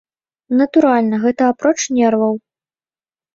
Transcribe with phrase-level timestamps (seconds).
[0.61, 2.33] Натуральна, гэта апроч нерваў.